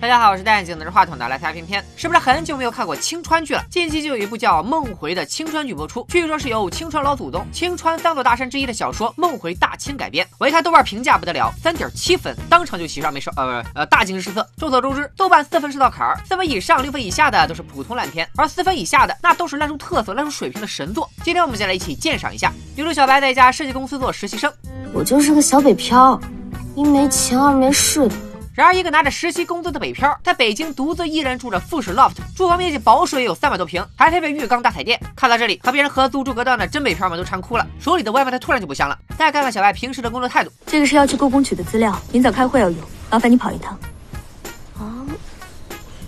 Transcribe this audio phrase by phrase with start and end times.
[0.00, 3.62] 大家好，我是戴眼镜拿着话筒的来猜片片，是不是很久没有看过青川剧了？
[3.70, 10.26] 近期就有一部叫《梦回》的青川剧播出，据说是由青川老祖宗、青川三座大山之一的小说《梦回大清》改编。
[10.38, 14.48] 我一看豆瓣评价不得了，三点七分，当场就喜上眉梢，呃呃，大惊失色。
[14.56, 21.10] 众所周知，豆瓣四分是道坎儿，四分以上、六分以下的都是普通烂片，而四分以下的那都是烂出特色、烂出水平的神作。
[21.22, 22.50] 今天我们就来一起鉴赏一下。
[22.74, 24.50] 女主小白在一家设计公司做实习生，
[24.94, 26.18] 我就是个小北漂，
[26.74, 28.14] 一没钱，二没势的。
[28.60, 35.00] 然而，一个拿着实习工资的北漂，在北京独自一人住着复式 loft，住房面积保守也有三百多平，还配备浴缸大彩电。
[35.16, 38.98] 看到这里，和别人合租住隔断的真北漂们都馋哭了，手里的 WiFi 突然就不香了。
[39.16, 43.72] 再看看小白平时的工作态度，这个是要去故宫取的资料，明早开会要用，麻烦你跑一趟。
[44.78, 45.08] 啊，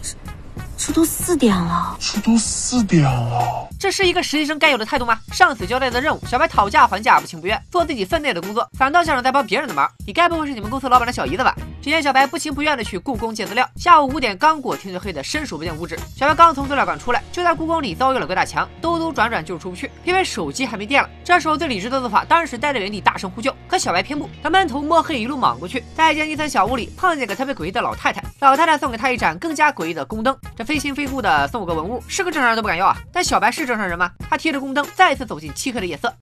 [0.03, 3.67] 这这都四点了，这都四点了。
[3.81, 5.19] 这是一个实习生该有的态度吗？
[5.33, 9.91] 上司交代的任务，小白讨价还价不情不愿，做自己分内的工作，反倒像是在帮别人的忙。
[10.07, 11.57] 你该不会是你们公司老板的小姨子吧？
[11.83, 15.99] 只见小白不情不愿的去故宫借资料，下午五点刚过，天就黑的伸手不见五指。
[16.17, 21.11] 小白刚从资料馆出来，就在故宫里遭遇了鬼打墙，兜兜转转就是出不去，因为手机还没电了。
[21.25, 32.97] 这时候最理智的做法当然是待在原地大声呼救，可小白偏不，他闷头摸黑一路莽过去，在一间阴森小屋里碰见个特别诡异的老太太，老太太送给他一盏更加诡异的宫灯，这非亲非故的送我个文物，是个正常人都不敢要啊。
[33.13, 34.09] 但小白是正常人吗？
[34.31, 36.15] 他提着宫灯，再次走进漆黑的夜色。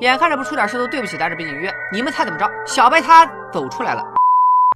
[0.00, 2.50] 眼看着不出点事都对不起咱这背景音乐，你们猜怎么着？
[2.66, 4.02] 小白他走出来了。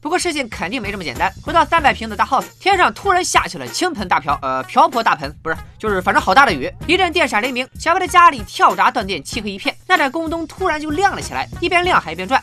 [0.03, 1.33] 不过事情肯定没这么简单。
[1.43, 6.71] 回到三百平的大 house，天上突然下起了倾盆大瓢，呃，瓢泼大盆，不是，就是反正好大的雨。
[6.87, 9.75] 一阵电闪雷鸣，小白的家里跳闸断电，漆黑一片。
[9.87, 12.39] 那盏宫灯突然就亮了起来，一边亮还一边转。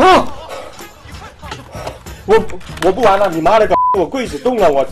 [0.00, 0.26] 啊！
[2.26, 2.44] 我，
[2.82, 3.28] 我不玩了！
[3.28, 4.68] 你妈的，个我柜子动了！
[4.68, 4.84] 我。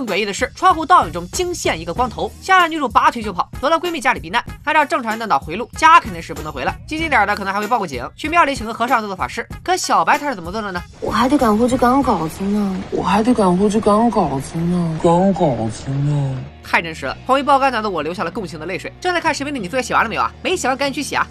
[0.00, 4.42] 更诡异的是，窗户倒影中惊现一个光头，吓得女主拔腿就跑，躲到闺蜜家里避难。
[4.64, 9.46] 按照正常人的脑回路，家肯定是不能回了，激进点的可能还会报个警，去庙里请个和尚做做法事。
[9.62, 10.82] 可小白他是怎么做的呢？
[11.02, 16.38] 我还得赶回去赶稿子呢，我还得赶回去赶稿子呢，赶稿子呢。
[16.64, 18.90] 太真实了，红衣爆肝男的我流下了共情的泪水。
[19.02, 20.32] 正在看视频的你作业写完了没有啊？
[20.42, 21.26] 没写完赶紧去写啊！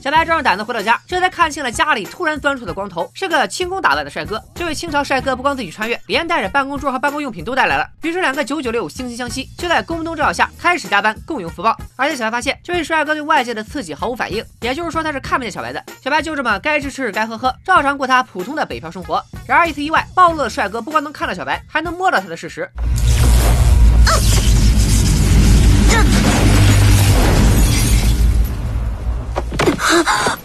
[0.00, 4.40] 小白壮着胆子回到家，这才看清了家里突然钻出的光头是个清宫打扮的帅哥。
[4.54, 7.84] 这位清朝帅哥不光自己穿越，连带着办公桌和办公用品都带来了。
[8.02, 11.76] 于是两个九九六惺惺相惜，就在宫灯照耀下开始加班共用福报。
[11.96, 15.84] 而且小白发现这位帅哥对外界的刺激毫无反应，也就是说他是看不见小白的。
[16.00, 19.20] 小白就这么该吃吃该喝喝，照常过他普通的北漂生活。
[19.48, 22.70] 然而一次意外暴露了帅哥不光能看到小白，还能摸到他的事实。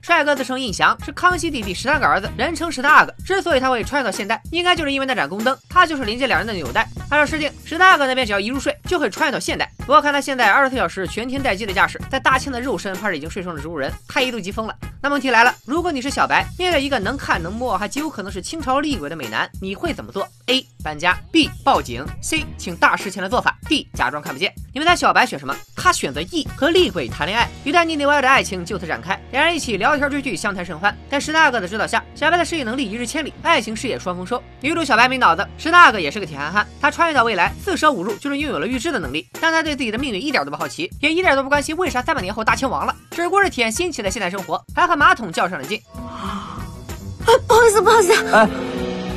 [0.00, 3.14] 帅哥自称印祥，是康熙帝第十三个儿子，人称十三阿哥。
[3.24, 6.88] 之所以他会穿越到现代，应该就是因为那盏宫灯，他就是连接两人的纽带。
[7.10, 9.70] 按照设定，十三阿哥那边只要一入睡，就会穿越到现代。
[9.78, 14.74] 不过看他现在二十四小时全天待机的架势，在大清的肉身怕是已经睡成了植物人，他一度急疯了。
[15.00, 20.66] 那么问题来了，如果你是小白，面对一个能看能摸，还极有可能是清朝厉鬼的美男，你会怎么做？A.
[20.82, 21.48] 搬家，B.
[21.62, 22.44] 报警，C.
[22.58, 23.88] 请大师前来做法，D.
[23.94, 24.52] 假装看不见。
[24.72, 25.54] 你们猜小白选什么？
[25.82, 30.94] 他选择 E，和厉鬼谈恋爱，一段腻腻歪歪的爱情就此展开，两人一起聊天追剧，相谈甚欢。
[31.10, 34.42] 在石大哥的指导下，小白的适应能力一日千里，爱情事业双丰收。
[34.60, 45.80] 女主小白没脑子，石大哥也是个铁憨憨，他穿越到未来，四舍五入就是拥有了预知的能力，但他对自己的命运一点都不好奇，也一点都不关心为啥三百年后大清亡了，只顾着体验新奇的现代生活，还和马桶较上了劲。
[45.96, 46.60] 啊，
[47.48, 48.26] 不好意思，不好意思。
[48.32, 48.46] 哎，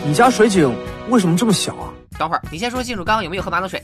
[0.05, 0.73] 你家水井
[1.09, 1.89] 为什么这么小啊？
[2.17, 3.83] 等会儿，你先说清楚刚刚有没有喝马桶水。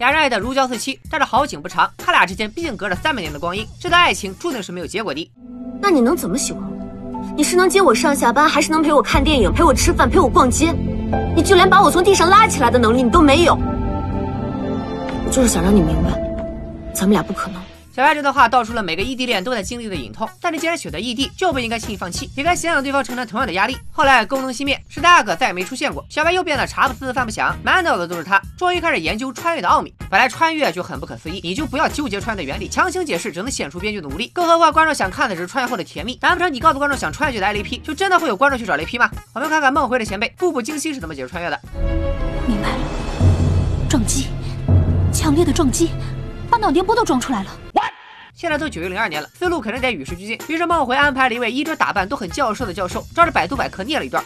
[0.00, 5.30] 俩人爱的如胶似漆，但是好景不长，他俩之间毕竟隔着三百年的光阴，这段爱情注定是没有结果的。
[5.78, 7.34] 那你能怎么喜欢我？
[7.36, 10.74] 你是能接我上下班，还是能陪我看电影、陪我吃饭、陪我逛街？
[11.36, 13.54] 你就连把我从地上拉起来的能力你都没有。
[15.26, 16.12] 我就是想让你明白，
[16.94, 17.60] 咱们俩不可能。
[18.00, 23.76] 小白这段话道出了每个异地恋都在经历的隐痛，但你既然选择异地，就不应该轻易放弃，也该想想对方承担同样的压力。
[23.92, 29.92] 后来功能熄灭，石大哥再也没出现过，小白又变得茶不思饭不想，满脑子都是他，终于开始研究穿越的奥秘。
[30.08, 34.28] 本来穿越就很不可思议，你就不要纠结穿越的原理，强行解释只能显出编剧的无力。
[34.28, 39.10] 更何况观众想看的是穿越后的甜蜜，难不成你告诉观众想穿越就来雷劈，就真的会有观众去找雷劈吗？
[39.34, 41.60] 我们看看梦回的前辈步步惊心是怎么解释穿越的。
[42.48, 42.78] 明白了，
[43.90, 44.28] 撞击，
[45.12, 45.90] 强烈的撞击，
[46.50, 47.50] 把脑电波都装出来了。
[48.34, 50.38] 现在都九月零二年了，思路肯定得与时俱进。
[50.48, 54.24] 于是梦回安排了一位衣着打扮都很教授的教授，照着百度百科念了一段。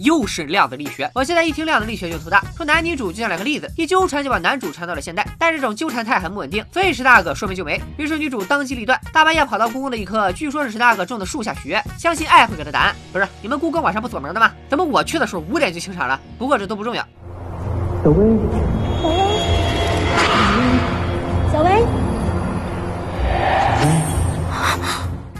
[0.00, 2.44] 又是量子力学，我现在一听量子力学就头大。
[2.56, 5.24] 说男女主就像两个例子，一纠缠就把男主缠到了现代。
[5.44, 7.78] 但这种纠缠态很不稳定，所以石大哥说没就没。
[7.98, 12.96] 于是女主当机立断，大半夜跑到故宫的一棵据说是石大哥种的树下许愿，相信爱会给他答案。
[13.12, 14.50] 不是你们故宫晚上不锁门的吗？
[14.70, 16.18] 怎么我去的时候五点就清场了？
[16.38, 17.06] 不过这都不重要。
[18.02, 18.24] 小薇
[21.52, 22.03] 小薇，小薇。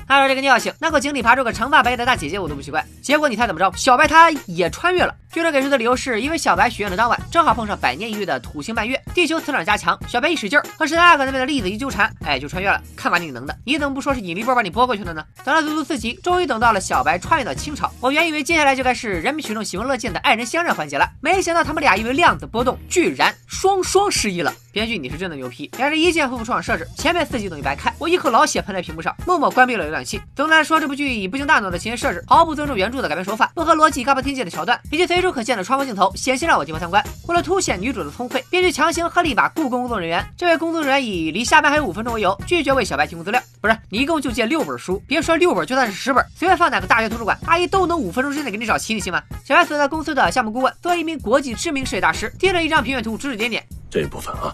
[0.07, 2.85] 按照这个尿性，能够井里爬出个长发白的大姐姐，我都不奇怪。
[3.03, 3.73] 结果你猜怎么着？
[3.77, 5.15] 小白她也穿越了。
[5.33, 12.81] 剧中给出的理由是因为小白许愿的当晚，正好碰上百年一遇的土星满月，地球磁场加强，小白一使劲儿，和十三阿哥那边的粒子一纠缠，哎，就穿越了。
[12.95, 15.25] 看把你能的，你怎么不说是引力波把你拨过去的呢？
[15.45, 17.93] 等了足足四集，终于等到了小白穿越到清朝。
[18.01, 24.55] 我原以为接下来就该是人民群众喜闻乐见的爱人相认环节了，没想到他们俩因为量子波动，居然双双失忆了。
[24.75, 27.95] 编剧你是真的牛批，要是一键恢复出厂设置，前面四集等于白看。
[27.97, 30.21] 我一口老血喷在屏幕上，默默关闭了浏览器。
[30.35, 37.01] 总的来说，这部剧以不经大脑的情节设置，毫不尊重原著的改编手法，不合逻辑、嘎巴天界的桥段，以及随处可见的穿帮镜头，险些让我地方参观。
[37.29, 40.27] 为了凸显女主的聪慧，编剧强行喝了一把故宫工作人员。
[40.37, 43.41] 这位工作人员以离下班还有五分钟为由，拒绝为小白提供资料。
[43.61, 49.23] 不是你一共就借六本书，别说六本，就算是十本，随便放哪个大学图书馆，阿姨都能五分钟之内给你找齐，你信吗？
[49.45, 53.65] 小白所在公司的项目顾问，作为一名国际知名设计大师，贴着一张平面图，指指点点。
[53.95, 54.53] 这部分啊。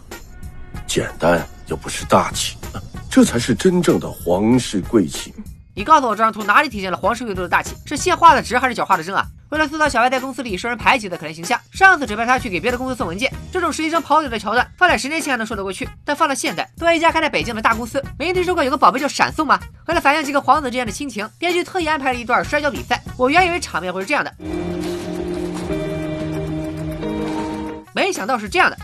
[0.87, 2.59] 简单又不失大气，
[3.11, 5.33] 这才是真正的皇室贵气。
[5.75, 7.75] 你告诉我这张图哪里体现了皇室贵族的大气？
[7.87, 9.25] 是线画的直还是脚画的正啊？
[9.49, 13.33] 为了塑造小白在公司里受人排挤的可怜形象，上司指派他去给别的公司送文件。
[13.51, 19.59] 这种实习生跑腿的桥段，放在十年前还能说得过去，但放到现在，作为一家开在北京的大公司，没听说过有个宝贝叫闪送吗？
[19.87, 23.03] 为了反映几个皇子之间的亲情，编剧特意安排了一段摔跤比赛。
[23.17, 24.35] 我原以为场面会是这样的，
[27.95, 28.77] 没想到是这样的。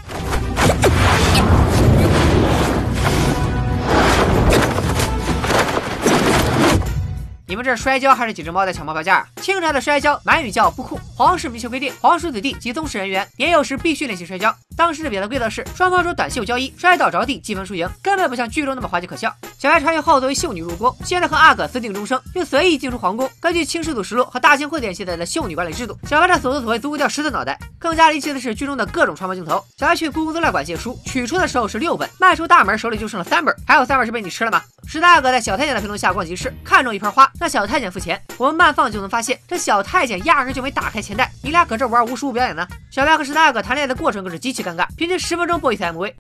[7.49, 9.26] 你们这是摔跤还是几只猫在抢猫票价？
[9.47, 10.99] 清朝的摔跤，满语叫不酷。
[11.15, 14.53] 皇室明确规定，皇叔子弟及宗室人员年幼时必须练习摔跤。
[14.77, 19.33] 当时的比赛规则是，双方着短袖交衣，摔倒着地积分输赢，根本不像剧中那么滑稽可笑。
[19.57, 23.31] 小白穿越后作为秀女入宫，现在和阿哥私定终生，并随意进出皇宫。
[23.41, 27.57] 根据《清世祖实录》和大清会典记载的秀女管理制度，小白的所作所为足够掉十字脑袋。
[27.79, 29.65] 更加离奇的是剧中的各种穿帮镜头。
[29.79, 34.61] 小白去故宫资料馆借书，取出的时候是六本，迈出大门手里就剩了三本，还有三本是被你吃了吗？
[34.89, 38.21] 石大哥在小太监的陪同下逛集市，看中一盆花，让小太监付钱。
[38.39, 41.31] 我们慢放就能发现，这小太监压根就没打开钱袋。
[41.43, 42.67] 你俩搁这玩无实物表演呢？
[42.91, 46.12] 小白和石大哥谈恋爱的过程更是极其尴尬，平均十分钟播一次 MV。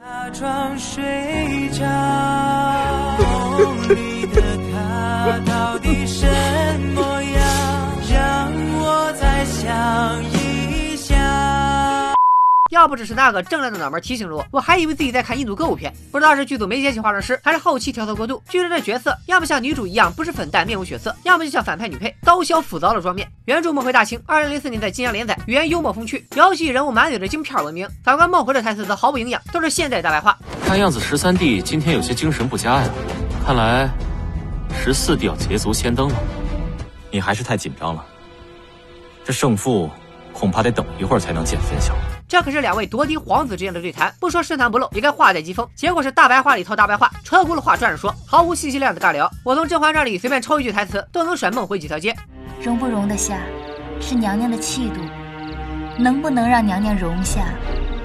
[12.76, 15.90] 要不只是那个正亮的脑门提醒着我，我还以为自己在看印度歌舞片。
[16.12, 18.42] 不知道是剧组没接起化妆师，还是后期调色过度。
[18.50, 23.26] 剧中的角色要么像女主一样不是粉黛面无血色，要么就像反派女配刀削斧凿的妆面。
[23.46, 27.88] 原著《梦回大清》，二零零四年在金阳连载，语言幽默风趣，描写人物满嘴的京片闻名。
[28.04, 30.36] 反观《梦回》的台词则毫无营养，都是现代大白话。
[30.66, 32.90] 看样子十三弟今天有些精神不佳呀，
[33.46, 33.88] 看来
[34.84, 36.14] 十四弟要捷足先登了。
[37.10, 38.04] 你还是太紧张了，
[39.24, 39.88] 这胜负
[40.34, 41.94] 恐怕得等一会儿才能见分晓。
[42.28, 45.66] 这可是两位夺嫡皇子之间的对谈，不说深藏不露，也该话带疾风。
[45.76, 49.30] 结果是大白话里套大白话，车轱辘话转着说，毫无信息量的尬聊。
[49.44, 52.12] 我从《甄嬛传》里随便抽一句台词，都能甩梦回几条街。
[52.60, 53.38] 容不容得下，
[54.00, 55.00] 是娘娘的气度；
[56.00, 57.46] 能不能让娘娘容下，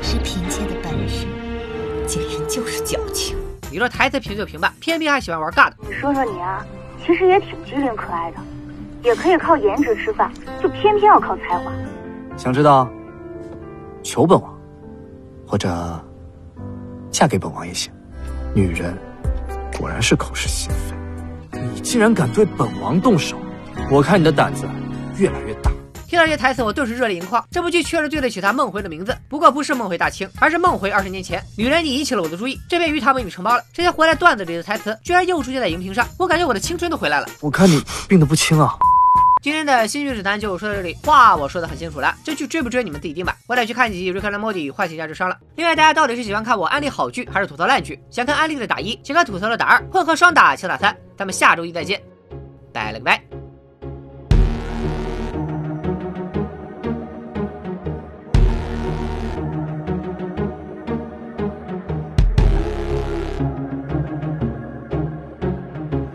[0.04, 1.26] 是嫔妾的本事。
[2.06, 3.36] 简直就是矫情。
[3.72, 5.76] 你说台词平就平吧，偏偏还喜欢玩尬的。
[5.80, 6.64] 你说说你啊，
[7.04, 8.38] 其实也挺机灵可爱的，
[9.04, 10.32] 也可以靠颜值吃饭，
[10.62, 11.72] 就偏偏要靠才华。
[12.38, 12.88] 想知道？
[14.04, 14.58] 求本王，
[15.48, 15.70] 或者
[17.12, 17.92] 嫁给本王也行。
[18.54, 18.98] 女人
[19.78, 20.70] 果然是口是心
[21.52, 23.38] 非，你竟然敢对本王动手，
[23.90, 24.66] 我看你的胆子
[25.18, 25.72] 越来越大。
[26.08, 27.42] 听到这些台词，我顿时热泪盈眶。
[27.50, 31.42] 这部剧确实对得起他梦回的名字，不过不是梦回大清，而是梦回二十年前。
[31.56, 33.64] 女人，你引起了我的注意，这片鱼塘被你承包了。
[33.72, 37.28] 这些活在段子里的台词，居然又出现在荧屏上，我感觉我的青春都回来了。
[37.40, 38.76] 我看你病得不轻啊。
[39.42, 43.36] 今天的新剧指南就说到这里，话我说的很清楚了，这剧追不追你们自己定吧。
[43.48, 45.36] 我得去看几集《瑞克和莫蒂》唤醒一下智商了。
[45.56, 48.00] 另外，大家到底是喜欢看我安利好剧，还是吐槽烂剧？
[48.12, 50.96] 想看安利的打一，想看吐槽的打二，混合双打请打三。
[51.18, 52.00] 咱们下周一再见，
[52.72, 53.41] 拜了个拜。